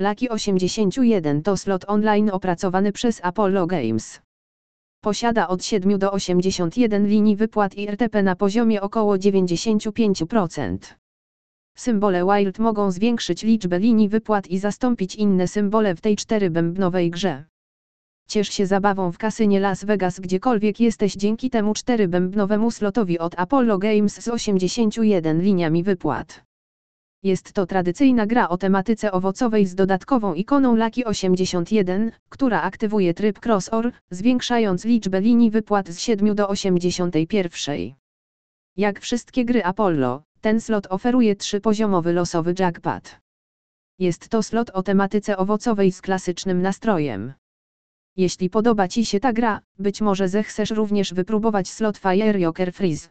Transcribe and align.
Lucky 0.00 0.28
81 0.28 1.42
to 1.42 1.56
slot 1.56 1.84
online 1.88 2.30
opracowany 2.30 2.92
przez 2.92 3.20
Apollo 3.22 3.66
Games. 3.66 4.20
Posiada 5.00 5.48
od 5.48 5.64
7 5.64 5.98
do 5.98 6.12
81 6.12 7.06
linii 7.06 7.36
wypłat 7.36 7.74
i 7.74 7.88
RTP 7.88 8.22
na 8.22 8.36
poziomie 8.36 8.80
około 8.80 9.16
95%. 9.16 10.78
Symbole 11.76 12.24
Wild 12.24 12.58
mogą 12.58 12.90
zwiększyć 12.90 13.42
liczbę 13.42 13.78
linii 13.78 14.08
wypłat 14.08 14.46
i 14.46 14.58
zastąpić 14.58 15.14
inne 15.14 15.48
symbole 15.48 15.94
w 15.94 16.00
tej 16.00 16.16
czterybębnowej 16.16 17.10
grze. 17.10 17.44
Ciesz 18.28 18.48
się 18.48 18.66
zabawą 18.66 19.12
w 19.12 19.18
kasynie 19.18 19.60
Las 19.60 19.84
Vegas 19.84 20.20
gdziekolwiek 20.20 20.80
jesteś 20.80 21.14
dzięki 21.14 21.50
temu 21.50 21.74
czterybębnowemu 21.74 22.70
slotowi 22.70 23.18
od 23.18 23.38
Apollo 23.38 23.78
Games 23.78 24.20
z 24.20 24.28
81 24.28 25.42
liniami 25.42 25.82
wypłat. 25.82 26.47
Jest 27.22 27.52
to 27.52 27.66
tradycyjna 27.66 28.26
gra 28.26 28.48
o 28.48 28.58
tematyce 28.58 29.12
owocowej 29.12 29.66
z 29.66 29.74
dodatkową 29.74 30.34
ikoną 30.34 30.76
Lucky 30.76 31.04
81, 31.04 32.12
która 32.28 32.62
aktywuje 32.62 33.14
tryb 33.14 33.46
Crossor, 33.46 33.92
zwiększając 34.10 34.84
liczbę 34.84 35.20
linii 35.20 35.50
wypłat 35.50 35.88
z 35.88 36.00
7 36.00 36.34
do 36.34 36.48
81. 36.48 37.94
Jak 38.76 39.00
wszystkie 39.00 39.44
gry 39.44 39.64
Apollo, 39.64 40.22
ten 40.40 40.60
slot 40.60 40.86
oferuje 40.90 41.36
trzypoziomowy 41.36 42.12
losowy 42.12 42.54
jackpot. 42.58 43.20
Jest 43.98 44.28
to 44.28 44.42
slot 44.42 44.70
o 44.70 44.82
tematyce 44.82 45.36
owocowej 45.36 45.92
z 45.92 46.00
klasycznym 46.00 46.62
nastrojem. 46.62 47.32
Jeśli 48.16 48.50
podoba 48.50 48.88
Ci 48.88 49.06
się 49.06 49.20
ta 49.20 49.32
gra, 49.32 49.60
być 49.78 50.00
może 50.00 50.28
zechcesz 50.28 50.70
również 50.70 51.14
wypróbować 51.14 51.68
slot 51.68 51.98
Fire 51.98 52.38
Joker 52.38 52.72
Freeze. 52.72 53.08